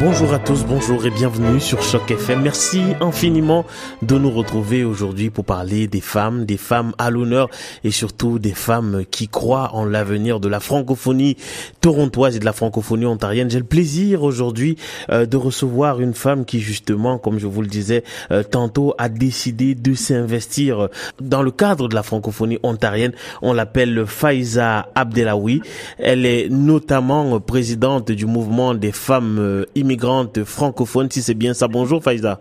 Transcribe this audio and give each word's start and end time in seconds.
Bonjour 0.00 0.34
à 0.34 0.40
tous, 0.40 0.64
bonjour 0.64 1.06
et 1.06 1.10
bienvenue 1.10 1.60
sur 1.60 1.80
Choc 1.80 2.10
FM. 2.10 2.42
Merci 2.42 2.82
infiniment 3.00 3.64
de 4.02 4.18
nous 4.18 4.30
retrouver 4.32 4.82
aujourd'hui 4.82 5.30
pour 5.30 5.44
parler 5.44 5.86
des 5.86 6.00
femmes, 6.00 6.44
des 6.46 6.56
femmes 6.56 6.94
à 6.98 7.10
l'honneur 7.10 7.48
et 7.84 7.92
surtout 7.92 8.40
des 8.40 8.54
femmes 8.54 9.04
qui 9.08 9.28
croient 9.28 9.70
en 9.72 9.84
l'avenir 9.84 10.40
de 10.40 10.48
la 10.48 10.58
francophonie 10.58 11.36
torontoise 11.80 12.34
et 12.34 12.40
de 12.40 12.44
la 12.44 12.52
francophonie 12.52 13.06
ontarienne. 13.06 13.48
J'ai 13.48 13.60
le 13.60 13.64
plaisir 13.64 14.24
aujourd'hui 14.24 14.76
euh, 15.10 15.26
de 15.26 15.36
recevoir 15.36 16.00
une 16.00 16.14
femme 16.14 16.44
qui 16.44 16.58
justement, 16.58 17.18
comme 17.18 17.38
je 17.38 17.46
vous 17.46 17.62
le 17.62 17.68
disais 17.68 18.02
euh, 18.32 18.42
tantôt, 18.42 18.94
a 18.98 19.08
décidé 19.08 19.76
de 19.76 19.94
s'investir 19.94 20.88
dans 21.20 21.42
le 21.42 21.52
cadre 21.52 21.86
de 21.86 21.94
la 21.94 22.02
francophonie 22.02 22.58
ontarienne. 22.64 23.12
On 23.42 23.52
l'appelle 23.52 24.06
Faiza 24.06 24.88
Abdelawi. 24.96 25.62
Elle 25.98 26.26
est 26.26 26.48
notamment 26.50 27.38
présidente 27.38 28.10
du 28.10 28.26
mouvement 28.26 28.74
des 28.74 28.90
femmes 28.90 29.38
euh, 29.38 29.64
immigrante 29.84 30.44
francophone, 30.44 31.10
si 31.10 31.22
c'est 31.22 31.34
bien 31.34 31.54
ça. 31.54 31.68
Bonjour 31.68 32.02
Faïza. 32.02 32.40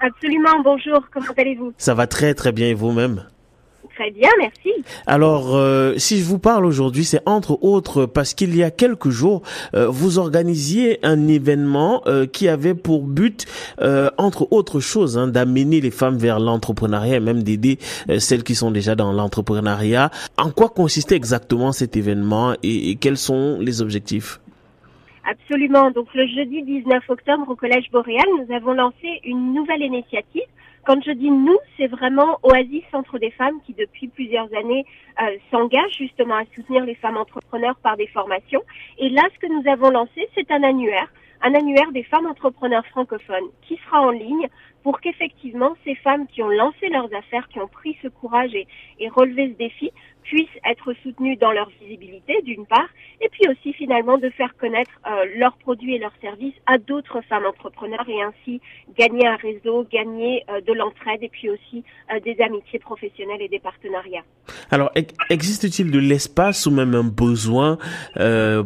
Absolument, 0.00 0.60
bonjour, 0.62 1.00
comment 1.12 1.34
allez-vous? 1.36 1.72
Ça 1.78 1.94
va 1.94 2.06
très 2.06 2.34
très 2.34 2.52
bien 2.52 2.68
et 2.68 2.74
vous-même? 2.74 3.24
Très 3.96 4.10
bien, 4.10 4.28
merci. 4.40 4.72
Alors, 5.06 5.54
euh, 5.54 5.94
si 5.98 6.18
je 6.18 6.24
vous 6.24 6.40
parle 6.40 6.66
aujourd'hui, 6.66 7.04
c'est 7.04 7.20
entre 7.26 7.62
autres 7.62 8.06
parce 8.06 8.34
qu'il 8.34 8.56
y 8.56 8.64
a 8.64 8.72
quelques 8.72 9.10
jours, 9.10 9.42
euh, 9.74 9.86
vous 9.88 10.18
organisiez 10.18 10.98
un 11.04 11.28
événement 11.28 12.02
euh, 12.06 12.26
qui 12.26 12.48
avait 12.48 12.74
pour 12.74 13.04
but, 13.04 13.46
entre 14.18 14.48
autres 14.50 14.80
choses, 14.80 15.16
hein, 15.16 15.28
d'amener 15.28 15.80
les 15.80 15.92
femmes 15.92 16.18
vers 16.18 16.40
l'entrepreneuriat 16.40 17.16
et 17.16 17.20
même 17.20 17.44
d'aider 17.44 17.78
celles 18.18 18.42
qui 18.42 18.56
sont 18.56 18.72
déjà 18.72 18.96
dans 18.96 19.12
l'entrepreneuriat. 19.12 20.10
En 20.38 20.50
quoi 20.50 20.68
consistait 20.70 21.14
exactement 21.16 21.70
cet 21.70 21.96
événement 21.96 22.54
et 22.62 22.96
quels 22.96 23.16
sont 23.16 23.58
les 23.60 23.80
objectifs? 23.80 24.40
Absolument. 25.26 25.90
Donc 25.90 26.12
le 26.14 26.26
jeudi 26.26 26.62
19 26.62 27.08
octobre 27.08 27.48
au 27.48 27.56
Collège 27.56 27.90
Boréal, 27.90 28.26
nous 28.38 28.54
avons 28.54 28.74
lancé 28.74 29.20
une 29.24 29.54
nouvelle 29.54 29.82
initiative. 29.82 30.42
Quand 30.84 31.02
je 31.02 31.12
dis 31.12 31.30
nous, 31.30 31.56
c'est 31.78 31.86
vraiment 31.86 32.38
Oasis 32.42 32.82
Centre 32.92 33.18
des 33.18 33.30
femmes 33.30 33.58
qui 33.64 33.72
depuis 33.72 34.08
plusieurs 34.08 34.52
années 34.54 34.84
euh, 35.22 35.36
s'engage 35.50 35.96
justement 35.96 36.36
à 36.36 36.44
soutenir 36.54 36.84
les 36.84 36.94
femmes 36.96 37.16
entrepreneurs 37.16 37.76
par 37.76 37.96
des 37.96 38.06
formations. 38.08 38.62
Et 38.98 39.08
là, 39.08 39.22
ce 39.34 39.38
que 39.38 39.50
nous 39.50 39.66
avons 39.70 39.88
lancé, 39.88 40.28
c'est 40.34 40.50
un 40.50 40.62
annuaire, 40.62 41.10
un 41.40 41.54
annuaire 41.54 41.90
des 41.92 42.02
femmes 42.02 42.26
entrepreneurs 42.26 42.84
francophones 42.88 43.48
qui 43.62 43.78
sera 43.86 44.02
en 44.02 44.10
ligne 44.10 44.48
pour 44.82 45.00
qu'effectivement 45.00 45.74
ces 45.84 45.94
femmes 45.94 46.26
qui 46.26 46.42
ont 46.42 46.50
lancé 46.50 46.90
leurs 46.90 47.12
affaires, 47.14 47.48
qui 47.48 47.60
ont 47.60 47.68
pris 47.68 47.96
ce 48.02 48.08
courage 48.08 48.54
et, 48.54 48.66
et 48.98 49.08
relevé 49.08 49.52
ce 49.52 49.56
défi, 49.56 49.90
puissent 50.24 50.58
être 50.68 50.92
soutenues 51.02 51.36
dans 51.36 51.52
leur 51.52 51.70
visibilité 51.80 52.40
d'une 52.42 52.66
part, 52.66 52.88
et 53.20 53.28
puis 53.28 53.44
aussi 53.48 53.72
finalement 53.72 54.18
de 54.18 54.30
faire 54.30 54.56
connaître 54.56 54.90
euh, 55.06 55.24
leurs 55.36 55.56
produits 55.58 55.94
et 55.94 55.98
leurs 55.98 56.16
services 56.20 56.54
à 56.66 56.78
d'autres 56.78 57.20
femmes 57.28 57.46
entrepreneurs 57.46 58.06
et 58.08 58.22
ainsi 58.22 58.60
gagner 58.98 59.26
un 59.26 59.36
réseau, 59.36 59.86
gagner 59.90 60.44
euh, 60.48 60.60
de 60.60 60.72
l'entraide 60.72 61.22
et 61.22 61.28
puis 61.28 61.50
aussi 61.50 61.84
euh, 62.12 62.20
des 62.20 62.36
amitiés 62.42 62.78
professionnelles 62.78 63.42
et 63.42 63.48
des 63.48 63.58
partenariats. 63.58 64.24
Alors, 64.70 64.90
existe-t-il 65.30 65.90
de 65.90 65.98
l'espace 65.98 66.66
ou 66.66 66.70
même 66.70 66.94
un 66.94 67.04
besoin 67.04 67.78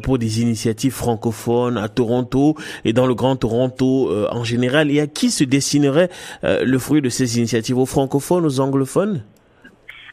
pour 0.03 0.19
des 0.19 0.43
initiatives 0.43 0.93
francophones 0.93 1.77
à 1.77 1.89
Toronto 1.89 2.55
et 2.85 2.93
dans 2.93 3.07
le 3.07 3.15
Grand 3.15 3.37
Toronto 3.37 4.11
en 4.31 4.45
général? 4.45 4.91
Et 4.91 5.01
à 5.01 5.07
qui 5.07 5.31
se 5.31 5.45
destinerait 5.45 6.09
le 6.43 6.79
fruit 6.79 7.03
de 7.03 7.09
ces 7.09 7.39
initiatives? 7.39 7.79
Aux 7.79 7.87
francophones, 7.87 8.45
aux 8.47 8.61
anglophones? 8.61 9.23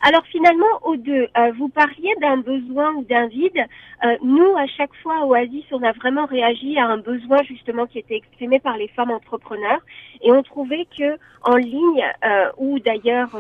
Alors 0.07 0.23
finalement, 0.27 0.67
aux 0.83 0.97
deux, 0.97 1.27
euh, 1.35 1.51
vous 1.57 1.67
parliez 1.67 2.13
d'un 2.21 2.37
besoin 2.37 2.93
ou 2.93 3.03
d'un 3.05 3.25
vide. 3.25 3.57
Euh, 4.03 4.15
nous, 4.23 4.55
à 4.55 4.67
chaque 4.67 4.93
fois, 5.01 5.15
à 5.21 5.25
Oasis, 5.25 5.65
on 5.71 5.81
a 5.81 5.93
vraiment 5.93 6.27
réagi 6.27 6.77
à 6.77 6.85
un 6.85 6.97
besoin 6.97 7.41
justement 7.41 7.87
qui 7.87 7.97
était 7.97 8.17
exprimé 8.17 8.59
par 8.59 8.77
les 8.77 8.87
femmes 8.89 9.09
entrepreneurs, 9.09 9.81
et 10.21 10.31
on 10.31 10.43
trouvait 10.43 10.85
que 10.95 11.17
en 11.41 11.55
ligne 11.55 12.05
euh, 12.23 12.51
ou 12.57 12.77
d'ailleurs 12.77 13.35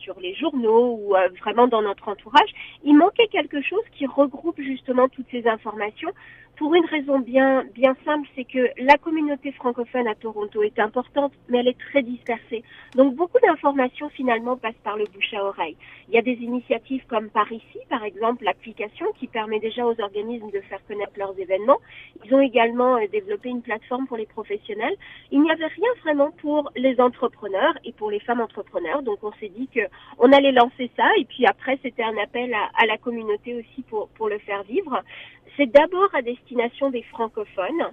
sur 0.00 0.20
les 0.20 0.34
journaux 0.34 0.98
ou 1.00 1.14
vraiment 1.40 1.66
dans 1.66 1.82
notre 1.82 2.08
entourage, 2.08 2.50
il 2.84 2.94
manquait 2.94 3.28
quelque 3.28 3.62
chose 3.62 3.82
qui 3.96 4.04
regroupe 4.06 4.60
justement 4.60 5.08
toutes 5.08 5.26
ces 5.30 5.48
informations 5.48 6.12
pour 6.56 6.74
une 6.74 6.86
raison 6.86 7.18
bien, 7.18 7.64
bien 7.74 7.94
simple, 8.04 8.26
c'est 8.34 8.44
que 8.44 8.70
la 8.78 8.96
communauté 8.96 9.52
francophone 9.52 10.08
à 10.08 10.14
Toronto 10.14 10.62
est 10.62 10.78
importante, 10.78 11.32
mais 11.48 11.58
elle 11.58 11.68
est 11.68 11.78
très 11.78 12.02
dispersée. 12.02 12.64
Donc 12.94 13.14
beaucoup 13.14 13.38
d'informations 13.40 14.08
finalement 14.08 14.56
passent 14.56 14.82
par 14.82 14.96
le 14.96 15.04
bouche 15.04 15.34
à 15.34 15.44
oreille. 15.44 15.76
Il 16.08 16.14
y 16.14 16.18
a 16.18 16.22
des 16.22 16.38
initiatives 16.42 17.04
comme 17.08 17.28
par 17.28 17.50
ici, 17.52 17.78
par 17.90 18.04
exemple, 18.04 18.44
l'application 18.44 19.06
qui 19.18 19.26
permet 19.26 19.60
déjà 19.60 19.86
aux 19.86 20.00
organismes 20.00 20.50
de 20.50 20.60
faire 20.60 20.80
connaître 20.86 21.12
leurs 21.16 21.38
événements. 21.38 21.78
Ils 22.24 22.34
ont 22.34 22.40
également 22.40 22.96
euh, 22.96 23.06
développé 23.12 23.50
une 23.50 23.62
plateforme 23.62 24.06
pour 24.06 24.16
les 24.16 24.26
professionnels. 24.26 24.96
Il 25.30 25.42
n'y 25.42 25.50
avait 25.50 25.66
rien 25.66 25.90
vraiment 26.02 26.30
pour 26.40 26.70
les 26.74 26.98
entrepreneurs 27.00 27.74
et 27.84 27.92
pour 27.92 28.10
les 28.10 28.20
femmes 28.20 28.40
entrepreneurs. 28.40 29.02
Donc 29.02 29.18
on 29.22 29.32
s'est 29.32 29.50
dit 29.50 29.68
que 29.68 29.80
on 30.18 30.32
allait 30.32 30.52
lancer 30.52 30.90
ça 30.96 31.08
et 31.18 31.26
puis 31.26 31.44
après 31.46 31.78
c'était 31.82 32.02
un 32.02 32.16
appel 32.16 32.54
à, 32.54 32.70
à 32.78 32.86
la 32.86 32.96
communauté 32.96 33.54
aussi 33.54 33.82
pour, 33.82 34.08
pour 34.16 34.28
le 34.28 34.38
faire 34.38 34.62
vivre. 34.62 35.02
C'est 35.56 35.66
d'abord 35.66 36.14
à 36.14 36.20
destination 36.46 36.90
des 36.90 37.02
francophones. 37.02 37.92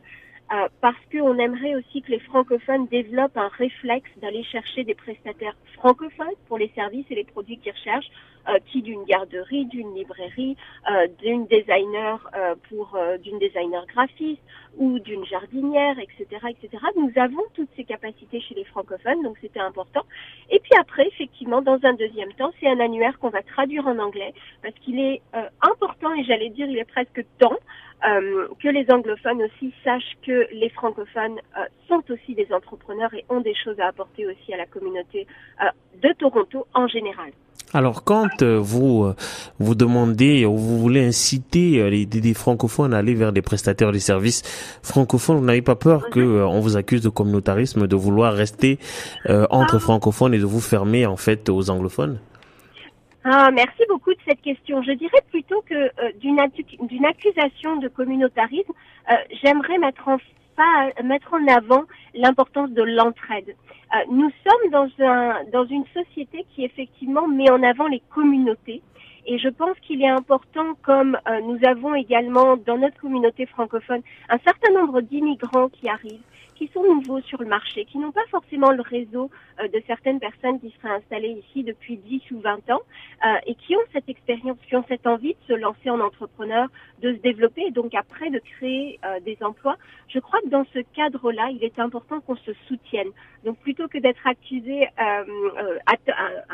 Euh, 0.52 0.68
parce 0.82 0.98
qu'on 1.12 1.40
aimerait 1.40 1.74
aussi 1.76 2.02
que 2.02 2.12
les 2.12 2.20
francophones 2.20 2.86
développent 2.88 3.38
un 3.38 3.48
réflexe 3.48 4.10
d'aller 4.18 4.44
chercher 4.44 4.84
des 4.84 4.94
prestataires 4.94 5.56
francophones 5.74 6.36
pour 6.48 6.58
les 6.58 6.70
services 6.76 7.06
et 7.10 7.16
les 7.16 7.24
produits 7.24 7.58
qu'ils 7.58 7.72
recherchent, 7.72 8.12
euh, 8.50 8.60
qui 8.68 8.82
d'une 8.82 9.04
garderie, 9.06 9.66
d'une 9.68 9.96
librairie, 9.96 10.58
euh, 10.92 11.08
d'une 11.22 11.48
designer 11.48 12.30
euh, 12.36 12.56
pour 12.70 12.94
euh, 12.96 13.18
d'une 13.18 13.40
designer 13.40 13.86
graphiste 13.88 14.42
ou 14.78 15.00
d'une 15.00 15.26
jardinière, 15.26 15.98
etc., 15.98 16.26
etc. 16.50 16.84
Nous 16.98 17.12
avons 17.16 17.44
toutes 17.54 17.70
ces 17.78 17.86
capacités 17.86 18.42
chez 18.42 18.54
les 18.54 18.66
francophones, 18.66 19.24
donc 19.24 19.38
c'était 19.40 19.62
important. 19.62 20.04
Et 20.50 20.60
puis 20.60 20.74
après, 20.78 21.08
effectivement, 21.08 21.62
dans 21.62 21.80
un 21.84 21.94
deuxième 21.94 22.34
temps, 22.34 22.52
c'est 22.60 22.68
un 22.68 22.82
annuaire 22.82 23.18
qu'on 23.20 23.30
va 23.30 23.44
traduire 23.44 23.88
en 23.88 23.98
anglais 23.98 24.34
parce 24.62 24.76
qu'il 24.76 25.00
est 25.00 25.22
important 25.62 26.14
et 26.16 26.24
j'allais 26.26 26.50
dire 26.50 26.68
il 26.68 26.78
est 26.78 26.86
presque 26.86 27.24
temps 27.38 27.58
euh, 28.06 28.48
que 28.62 28.68
les 28.68 28.86
anglophones 28.92 29.42
aussi 29.44 29.74
sachent 29.84 30.18
que 30.26 30.46
les 30.54 30.70
francophones 30.70 31.38
euh, 31.58 31.64
sont 31.88 32.04
aussi 32.12 32.36
des 32.36 32.48
entrepreneurs 32.52 33.14
et 33.14 33.24
ont 33.30 33.40
des 33.40 33.54
choses 33.56 33.80
à 33.80 33.88
apporter 33.88 34.26
aussi 34.26 34.54
à 34.54 34.58
la 34.58 34.66
communauté 34.66 35.26
euh, 35.62 35.68
de 36.02 36.14
Toronto 36.20 36.68
en 36.74 36.88
général. 36.88 37.32
Alors, 37.74 38.04
quand 38.04 38.44
vous 38.44 39.12
vous 39.58 39.74
demandez 39.74 40.46
ou 40.46 40.56
vous 40.56 40.78
voulez 40.78 41.04
inciter 41.04 41.90
les, 41.90 42.34
francophones 42.36 42.94
à 42.94 43.00
aller 43.00 43.16
vers 43.16 43.34
des 43.34 43.42
prestataires 43.42 43.92
de 43.92 43.98
services 43.98 44.44
francophones, 44.84 45.38
vous 45.38 45.46
n'avez 45.46 45.64
pas 45.64 45.76
peur 45.76 46.12
que 46.12 46.44
on 46.44 46.60
vous 46.60 46.78
accuse 46.78 47.02
de 47.02 47.10
communautarisme, 47.10 47.88
de 47.88 47.96
vouloir 47.96 48.34
rester 48.34 48.78
entre 49.50 49.78
ah. 49.78 49.80
francophones 49.80 50.36
et 50.36 50.40
de 50.40 50.46
vous 50.46 50.62
fermer 50.62 51.08
en 51.08 51.18
fait 51.18 51.50
aux 51.50 51.72
anglophones? 51.72 52.20
Ah, 53.26 53.52
merci 53.52 53.84
beaucoup 53.88 54.12
de 54.14 54.20
cette 54.28 54.42
question. 54.42 54.82
Je 54.84 54.92
dirais 54.92 55.22
plutôt 55.30 55.62
que 55.62 55.74
euh, 55.76 56.12
d'une 56.20 57.06
accusation 57.06 57.78
de 57.78 57.88
communautarisme, 57.88 58.74
euh, 59.10 59.16
j'aimerais 59.42 59.78
mettre 59.78 60.10
en, 60.10 60.18
mettre 61.04 61.34
en 61.34 61.48
avant 61.48 61.84
l'importance 62.14 62.72
de 62.72 62.84
l'entraide. 62.84 63.56
Euh, 63.96 63.98
nous 64.12 64.30
sommes 64.46 64.72
dans, 64.72 64.90
un, 65.06 65.44
dans 65.54 65.66
une 65.66 65.86
société 65.94 66.46
qui 66.54 66.66
effectivement 66.66 67.28
met 67.30 67.50
en 67.50 67.64
avant 67.64 67.88
les 67.88 68.02
communautés. 68.14 68.82
Et 69.26 69.38
je 69.40 69.48
pense 69.48 69.80
qu'il 69.80 70.02
est 70.02 70.10
important, 70.10 70.74
comme 70.82 71.18
nous 71.44 71.58
avons 71.66 71.96
également 71.96 72.58
dans 72.58 72.78
notre 72.78 73.00
communauté 73.00 73.46
francophone 73.46 74.02
un 74.28 74.38
certain 74.40 74.74
nombre 74.74 75.00
d'immigrants 75.00 75.70
qui 75.70 75.88
arrivent, 75.88 76.20
qui 76.64 76.72
sont 76.74 76.84
nouveaux 76.84 77.20
sur 77.22 77.42
le 77.42 77.48
marché, 77.48 77.84
qui 77.86 77.98
n'ont 77.98 78.12
pas 78.12 78.26
forcément 78.32 78.72
le 78.72 78.82
réseau 78.82 79.30
euh, 79.60 79.68
de 79.68 79.84
certaines 79.86 80.20
personnes 80.20 80.60
qui 80.62 80.74
seraient 80.78 80.96
installées 80.96 81.44
ici 81.46 81.64
depuis 81.64 81.98
10 81.98 82.32
ou 82.32 82.40
20 82.40 82.70
ans 82.70 82.82
euh, 83.26 83.36
et 83.46 83.56
qui 83.56 83.76
ont 83.76 83.82
cette 83.92 84.08
expérience, 84.08 84.58
qui 84.68 84.76
ont 84.76 84.86
cette 84.88 85.06
envie 85.06 85.34
de 85.34 85.54
se 85.54 85.60
lancer 85.60 85.90
en 85.90 86.00
entrepreneur, 86.00 86.68
de 87.02 87.14
se 87.14 87.20
développer 87.20 87.64
et 87.68 87.72
donc 87.72 87.94
après 87.96 88.30
de 88.30 88.40
créer 88.40 88.98
euh, 89.04 89.20
des 89.20 89.38
emplois. 89.42 89.78
Je 90.08 90.20
crois 90.20 90.40
que 90.42 90.48
dans 90.48 90.66
ce 90.74 90.80
cadre-là, 90.96 91.50
il 91.52 91.64
est 91.66 91.80
important 91.80 92.22
qu'on 92.22 92.38
se 92.38 92.54
soutienne. 92.68 93.10
Donc 93.44 93.58
plutôt 93.58 93.90
que 93.90 93.98
d'être 93.98 94.26
accusé 94.26 94.88
à, 94.96 95.26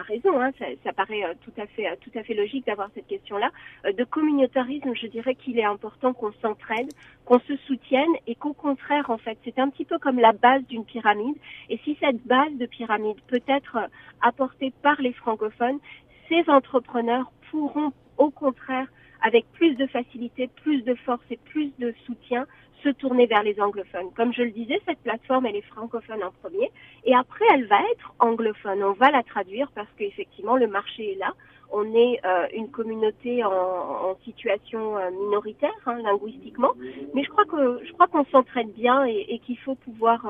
raison, 0.08 0.42
hein, 0.42 0.52
ça, 0.58 0.66
ça, 0.84 0.92
paraît 0.92 1.22
tout 1.44 1.62
à 1.62 1.68
fait 1.68 1.86
tout 1.98 2.10
à 2.18 2.24
fait 2.24 2.34
logique 2.34 2.66
d'avoir 2.66 2.90
cette 2.96 3.06
question-là, 3.06 3.52
de 3.86 4.04
communautarisme, 4.04 4.94
je 4.96 5.06
dirais 5.06 5.36
qu'il 5.36 5.60
est 5.60 5.66
important 5.66 6.14
qu'on 6.14 6.32
s'entraide, 6.42 6.90
qu'on 7.26 7.40
se 7.42 7.56
soutienne 7.68 8.10
et 8.26 8.34
qu'au 8.34 8.54
contraire, 8.54 9.12
en 9.12 9.20
fait, 9.20 9.38
c'est 9.44 9.60
un 9.60 9.70
petit 9.70 9.86
peu 9.86 9.99
comme 10.00 10.20
la 10.20 10.34
base 10.34 10.64
d'une 10.68 10.86
pyramide. 10.86 11.36
Et 11.70 11.78
si 11.84 11.98
cette 12.00 12.26
base 12.26 12.54
de 12.54 12.66
pyramide 12.66 13.20
peut 13.28 13.44
être 13.48 13.78
apportée 14.22 14.74
par 14.82 15.02
les 15.02 15.14
francophones, 15.14 15.80
ces 16.28 16.50
entrepreneurs 16.50 17.32
pourront 17.52 17.92
au 18.20 18.30
contraire, 18.30 18.88
avec 19.22 19.46
plus 19.54 19.76
de 19.76 19.88
facilité, 19.88 20.50
plus 20.64 20.84
de 20.84 20.94
force 20.94 21.24
et 21.32 21.38
plus 21.38 21.72
de 21.80 21.94
soutien, 22.06 22.46
se 22.84 22.90
tourner 22.90 23.26
vers 23.26 23.44
les 23.44 23.60
anglophones. 23.60 24.12
Comme 24.16 24.34
je 24.34 24.44
le 24.44 24.52
disais, 24.52 24.80
cette 24.86 25.00
plateforme, 25.00 25.46
elle 25.46 25.56
est 25.56 25.62
francophone 25.62 26.24
en 26.24 26.32
premier, 26.32 26.72
et 27.06 27.16
après, 27.16 27.46
elle 27.54 27.66
va 27.66 27.80
être 27.92 28.14
anglophone. 28.20 28.84
On 28.84 28.94
va 28.94 29.10
la 29.12 29.24
traduire 29.24 29.72
parce 29.74 29.90
qu'effectivement, 29.98 30.56
le 30.56 30.68
marché 30.68 31.14
est 31.14 31.18
là. 31.18 31.34
On 31.72 31.94
est 31.96 32.20
une 32.54 32.70
communauté 32.70 33.44
en, 33.44 34.16
situation 34.24 34.96
minoritaire 35.12 35.72
hein, 35.86 36.00
linguistiquement, 36.04 36.74
mais 37.14 37.24
je 37.24 37.30
crois 37.30 37.46
que 37.46 37.84
je 37.86 37.92
crois 37.94 38.08
qu'on 38.08 38.26
s'entraide 38.26 38.72
bien 38.74 39.06
et, 39.06 39.40
qu'il 39.46 39.58
faut 39.60 39.76
pouvoir 39.76 40.26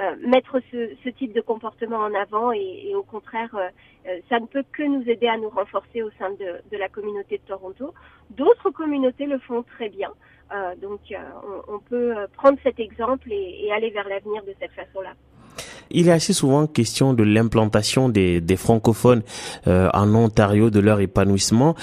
euh, 0.00 0.16
mettre 0.26 0.58
ce, 0.72 1.08
type 1.10 1.32
de 1.32 1.40
comportement 1.40 1.98
en 1.98 2.12
avant 2.14 2.50
et, 2.50 2.92
au 2.96 3.04
contraire, 3.04 3.54
euh, 3.54 3.68
euh, 4.08 4.18
ça 4.28 4.40
ne 4.40 4.46
peut 4.46 4.64
que 4.72 4.82
nous 4.82 5.08
aider 5.08 5.28
à 5.28 5.36
nous 5.38 5.50
renforcer 5.50 6.02
au 6.02 6.10
sein 6.18 6.30
de, 6.32 6.76
la 6.76 6.88
communauté 6.88 7.38
de 7.38 7.42
Toronto. 7.44 7.94
D'autres 8.30 8.70
communautés 8.70 9.26
le 9.26 9.38
font 9.38 9.62
très 9.62 9.88
bien, 9.88 10.10
donc 10.82 11.00
on, 11.68 11.78
peut 11.78 12.14
prendre 12.32 12.58
cet 12.62 12.80
exemple 12.80 13.30
et, 13.30 13.66
et 13.66 13.72
aller 13.72 13.90
vers 13.90 14.08
l'avenir 14.08 14.42
de 14.44 14.54
cette 14.58 14.72
façon-là. 14.72 15.14
Il 15.90 16.08
est 16.08 16.12
assez 16.12 16.32
souvent 16.32 16.66
question 16.66 17.14
de 17.14 17.22
l'implantation 17.22 18.08
des, 18.08 18.40
des, 18.40 18.56
francophones 18.56 19.22
euh, 19.66 19.88
en 19.92 20.14
Ontario, 20.14 20.70
de 20.70 20.80
leur 20.80 21.00
épanouissement. 21.00 21.74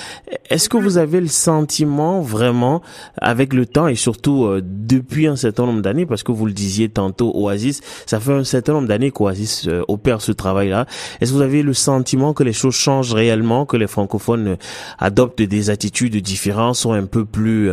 Est-ce 0.50 0.70
que 0.70 0.78
vous 0.78 0.98
avez 0.98 1.22
le 1.22 1.28
sentiment 1.28 2.22
vraiment, 2.22 2.82
avec 3.18 3.54
le 3.54 3.66
temps 3.66 3.88
et 3.88 3.96
surtout 3.96 4.46
euh, 4.46 4.62
depuis 4.64 5.28
un 5.28 5.36
certain 5.36 5.66
nombre 5.66 5.82
d'années, 5.82 6.06
parce 6.06 6.24
que 6.24 6.32
vous 6.32 6.46
le 6.46 6.54
disiez 6.54 6.90
tantôt, 6.90 7.32
Oasis, 7.36 7.82
ça 8.06 8.20
fait 8.20 8.34
un 8.34 8.44
certain 8.44 8.74
nombre 8.74 8.88
d'années 8.88 9.12
qu'Oasis 9.12 9.68
euh, 9.68 9.84
opère 9.88 10.22
ce 10.22 10.32
travail-là. 10.32 10.86
Est-ce 11.20 11.32
que 11.32 11.36
vous 11.36 11.44
avez 11.44 11.64
le 11.64 11.74
sentiment 11.74 12.34
que 12.34 12.44
les 12.44 12.54
choses 12.54 12.76
changent 12.76 13.14
réellement, 13.14 13.66
que 13.66 13.78
les 13.78 13.88
francophones 13.88 14.58
adoptent 15.00 15.42
des 15.42 15.70
attitudes 15.70 16.16
différentes, 16.18 16.76
sont 16.76 16.94
un 16.94 17.06
peu 17.06 17.26
plus, 17.26 17.72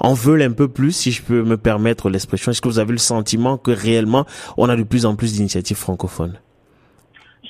en 0.00 0.14
veulent 0.14 0.42
un 0.42 0.52
peu 0.52 0.68
plus, 0.68 0.92
si 0.92 1.12
je 1.12 1.22
peux 1.22 1.42
me 1.42 1.56
permettre 1.56 2.10
l'expression? 2.10 2.52
Est-ce 2.52 2.60
que 2.60 2.68
vous 2.68 2.78
avez 2.78 2.92
le 2.92 2.98
sentiment 2.98 3.56
que 3.56 3.70
réellement 3.70 4.26
on 4.56 4.68
a 4.68 4.76
de 4.76 4.82
plus 4.82 5.06
en 5.06 5.14
plus 5.14 5.34
d'initiatives? 5.34 5.57
Francophone 5.74 6.38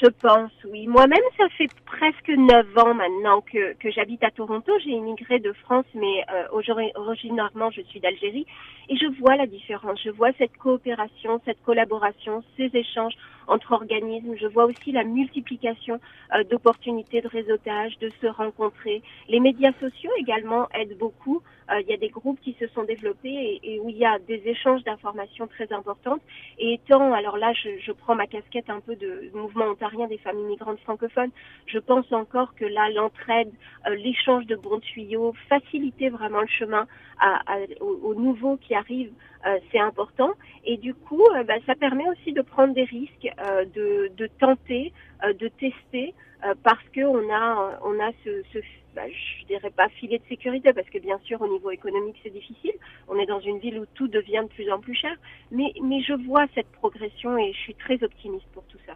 je 0.01 0.07
pense, 0.09 0.53
oui. 0.71 0.87
Moi-même, 0.87 1.19
ça 1.37 1.49
fait 1.57 1.69
presque 1.87 2.29
neuf 2.29 2.67
ans 2.77 2.95
maintenant 2.95 3.41
que, 3.41 3.75
j'habite 3.91 4.23
à 4.23 4.31
Toronto. 4.31 4.73
J'ai 4.85 4.91
immigré 4.91 5.41
de 5.41 5.53
France, 5.53 5.87
mais 5.95 6.25
euh, 6.33 6.91
originairement, 6.95 7.71
je 7.71 7.81
suis 7.83 7.99
d'Algérie. 7.99 8.47
Et 8.89 8.97
je 8.97 9.07
vois 9.19 9.37
la 9.37 9.47
différence. 9.47 10.01
Je 10.05 10.11
vois 10.11 10.31
cette 10.39 10.57
coopération, 10.57 11.41
cette 11.45 11.63
collaboration, 11.63 12.45
ces 12.57 12.71
échanges 12.75 13.15
entre 13.49 13.73
organismes. 13.73 14.37
Je 14.41 14.47
vois 14.47 14.67
aussi 14.67 14.93
la 14.93 15.05
multiplication 15.05 15.99
euh, 16.35 16.45
d'opportunités 16.45 17.21
de 17.21 17.29
réseautage, 17.29 17.99
de 17.99 18.11
se 18.21 18.27
rencontrer. 18.27 19.03
Les 19.29 19.41
médias 19.41 19.73
sociaux 19.81 20.11
également 20.19 20.69
aident 20.75 20.99
beaucoup. 20.99 21.43
Euh, 21.71 21.81
il 21.81 21.89
y 21.89 21.93
a 21.93 21.97
des 21.97 22.09
groupes 22.09 22.41
qui 22.41 22.57
se 22.59 22.67
sont 22.69 22.85
développés 22.85 23.29
et, 23.63 23.75
et 23.75 23.81
où 23.81 23.89
il 23.89 23.97
y 23.97 24.05
a 24.05 24.19
des 24.19 24.43
échanges 24.47 24.83
d'informations 24.85 25.47
très 25.47 25.73
importantes. 25.73 26.23
Et 26.59 26.75
étant, 26.75 27.13
alors 27.13 27.37
là, 27.37 27.53
je, 27.53 27.71
je 27.81 27.93
prends 27.93 28.15
ma 28.15 28.27
casquette 28.27 28.71
un 28.71 28.81
peu 28.81 28.97
de 28.97 29.31
mouvement 29.35 29.67
ontarien 29.67 30.07
des 30.07 30.19
femmes 30.19 30.39
immigrantes 30.39 30.81
francophones, 30.81 31.31
je 31.67 31.79
pense 31.79 32.11
encore 32.13 32.55
que 32.55 32.65
là, 32.65 32.91
l'entraide, 32.91 33.53
euh, 33.87 33.95
l'échange 33.95 34.47
de 34.47 34.57
bons 34.57 34.81
tuyaux, 34.81 35.35
faciliter 35.49 36.09
vraiment 36.09 36.41
le 36.41 36.49
chemin 36.49 36.87
à, 37.21 37.41
à, 37.47 37.57
aux, 37.81 38.15
nouveaux 38.15 38.57
qui 38.57 38.75
arrivent, 38.75 39.13
euh, 39.47 39.59
c'est 39.71 39.79
important. 39.79 40.33
Et 40.65 40.77
du 40.77 40.95
coup, 40.95 41.23
euh, 41.35 41.45
bah, 41.45 41.55
ça 41.67 41.75
permet 41.75 42.09
aussi 42.09 42.33
de 42.33 42.43
prendre 42.43 42.75
des 42.75 42.85
risques, 42.85 43.29
euh, 43.41 43.65
de, 43.65 44.11
de, 44.17 44.27
tenter, 44.39 44.93
de 45.25 45.49
tester, 45.49 46.15
parce 46.63 46.85
que 46.93 47.01
on 47.01 47.29
a, 47.33 47.81
on 47.85 47.99
a 47.99 48.13
ce, 48.25 48.43
ce 48.53 48.59
bah, 48.95 49.03
je 49.09 49.47
dirais 49.47 49.71
pas 49.71 49.89
filet 49.89 50.19
de 50.19 50.25
sécurité, 50.29 50.73
parce 50.73 50.89
que 50.89 50.99
bien 50.99 51.19
sûr, 51.25 51.41
au 51.41 51.49
niveau 51.49 51.71
économique, 51.71 52.17
c'est 52.23 52.31
difficile. 52.31 52.75
On 53.09 53.19
est 53.19 53.27
dans 53.27 53.41
une 53.41 53.59
ville 53.59 53.79
où 53.81 53.87
tout 53.95 54.09
devient 54.09 54.43
de 54.43 54.55
plus 54.55 54.71
en 54.71 54.81
plus 54.81 54.95
cher. 54.95 55.15
Mais, 55.51 55.73
mais 55.83 56.01
je 56.03 56.13
vois 56.13 56.47
cette 56.55 56.71
progression 56.73 57.37
et 57.39 57.53
je 57.53 57.59
suis 57.59 57.75
très 57.75 58.03
optimiste 58.03 58.47
pour 58.53 58.65
tout 58.65 58.79
ça. 58.87 58.95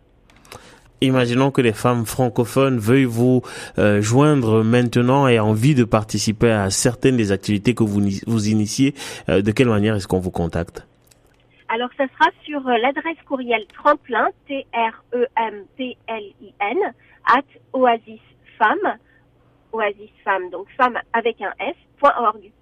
Imaginons 1.02 1.50
que 1.50 1.60
les 1.60 1.72
femmes 1.72 2.06
francophones 2.06 2.78
veuillent 2.78 3.04
vous 3.04 3.42
euh, 3.76 4.00
joindre 4.00 4.62
maintenant 4.62 5.26
et 5.26 5.40
envie 5.40 5.74
de 5.74 5.82
participer 5.82 6.52
à 6.52 6.70
certaines 6.70 7.16
des 7.16 7.32
activités 7.32 7.74
que 7.74 7.82
vous, 7.82 8.00
vous 8.28 8.48
initiez. 8.48 8.94
Euh, 9.28 9.42
de 9.42 9.50
quelle 9.50 9.66
manière 9.68 9.96
est-ce 9.96 10.06
qu'on 10.06 10.20
vous 10.20 10.30
contacte? 10.30 10.86
Alors, 11.68 11.88
ça 11.96 12.04
sera 12.06 12.30
sur 12.44 12.64
euh, 12.68 12.78
l'adresse 12.78 13.16
courriel 13.26 13.66
tremplin, 13.74 14.28
T-R-E-M-P-L-I-N, 14.46 14.78
at 17.26 17.42
oasisfemme, 17.72 18.96
oasisfemme, 19.72 20.50
donc 20.52 20.68
femme 20.76 20.98
avec 21.14 21.42
un 21.42 21.52
S, 21.58 21.74
org. 22.00 22.52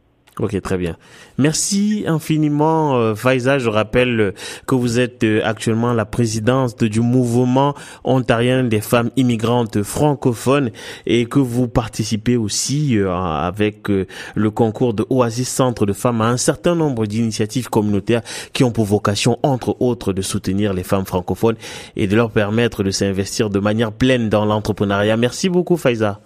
Ok, 0.41 0.59
très 0.63 0.79
bien. 0.79 0.97
Merci 1.37 2.05
infiniment, 2.07 2.97
euh, 2.97 3.15
Faiza. 3.15 3.59
Je 3.59 3.69
rappelle 3.69 4.21
euh, 4.21 4.35
que 4.67 4.75
vous 4.75 4.99
êtes 4.99 5.23
euh, 5.23 5.43
actuellement 5.45 5.93
la 5.93 6.07
présidente 6.07 6.83
du 6.83 7.01
mouvement 7.01 7.75
ontarien 8.05 8.65
des 8.65 8.81
femmes 8.81 9.11
immigrantes 9.17 9.83
francophones 9.83 10.71
et 11.05 11.27
que 11.27 11.39
vous 11.39 11.69
participez 11.69 12.39
aussi 12.39 12.97
avec 12.99 13.89
le 13.89 14.51
concours 14.51 14.95
de 14.95 15.05
Oasis 15.11 15.49
Centre 15.49 15.85
de 15.85 15.93
femmes 15.93 16.23
à 16.23 16.29
un 16.29 16.39
certain 16.39 16.75
nombre 16.75 17.07
d'initiatives 17.07 17.69
communautaires 17.69 18.23
qui 18.55 18.65
ont 18.65 18.71
pour 18.71 18.87
vocation, 18.87 19.39
entre 19.43 19.77
autres, 19.81 20.15
de 20.15 20.23
soutenir 20.23 20.73
les 20.73 20.85
femmes 20.85 21.05
francophones 21.05 21.57
et 21.97 22.07
de 22.07 22.17
leur 22.17 22.31
permettre 22.31 22.83
de 22.83 22.91
s'investir 22.91 23.51
de 23.51 23.59
manière 23.59 23.93
pleine 23.93 24.31
dans 24.31 24.47
l'entrepreneuriat. 24.47 25.19
Merci 25.19 25.51
beaucoup, 25.51 25.77
Faiza. 25.77 26.21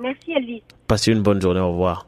Merci, 0.00 0.32
Elvis. 0.32 0.62
Passez 0.86 1.10
une 1.10 1.22
bonne 1.22 1.40
journée. 1.40 1.60
Au 1.60 1.72
revoir. 1.72 2.07